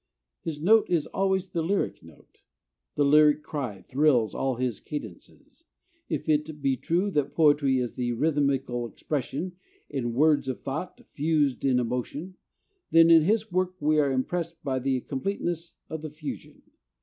His 0.41 0.59
note 0.59 0.89
is 0.89 1.05
always 1.05 1.49
the 1.49 1.61
lyric 1.61 2.01
note. 2.01 2.39
The 2.95 3.05
"lyric 3.05 3.43
cry" 3.43 3.81
thrills 3.83 4.33
all 4.33 4.55
his 4.55 4.79
cadences. 4.79 5.65
If 6.09 6.27
it 6.27 6.59
be 6.59 6.75
true 6.75 7.11
that 7.11 7.35
poetry 7.35 7.77
is 7.77 7.93
the 7.93 8.11
rhythmical 8.13 8.87
expression 8.87 9.57
in 9.91 10.13
words 10.15 10.47
of 10.47 10.59
thought 10.61 11.01
fused 11.11 11.63
in 11.65 11.77
emotion, 11.77 12.33
then 12.89 13.11
in 13.11 13.21
his 13.21 13.51
work 13.51 13.75
we 13.79 13.99
are 13.99 14.11
impressed 14.11 14.55
by 14.63 14.79
the 14.79 15.01
completeness 15.01 15.75
of 15.87 16.01
the 16.01 16.09
fusion. 16.09 16.63